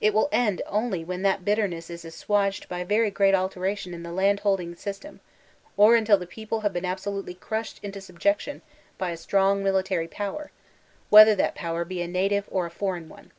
It 0.00 0.14
will 0.14 0.28
end 0.30 0.62
only 0.68 1.02
when 1.04 1.22
that 1.22 1.44
bitterness 1.44 1.90
is 1.90 2.04
assuaged 2.04 2.68
by 2.68 2.84
very 2.84 3.10
great 3.10 3.34
alteration 3.34 3.92
in 3.94 4.04
the 4.04 4.12
land 4.12 4.38
holding 4.46 4.76
system, 4.76 5.18
or 5.76 5.96
until 5.96 6.16
the 6.16 6.24
people 6.24 6.60
have 6.60 6.72
been 6.72 6.84
abso 6.84 7.12
lutely 7.12 7.34
crushed 7.34 7.80
into 7.82 8.00
subjection 8.00 8.62
by 8.96 9.10
a 9.10 9.16
strong 9.16 9.64
military 9.64 10.06
power, 10.06 10.52
whether 11.10 11.34
that 11.34 11.56
power 11.56 11.84
be 11.84 12.00
a 12.00 12.06
native 12.06 12.44
or 12.48 12.66
a 12.66 12.70
foreign 12.70 13.08
one. 13.08 13.32